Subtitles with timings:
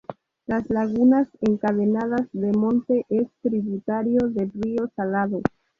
[0.47, 5.41] Las lagunas Encadenadas de Monte es tributario del río Salado.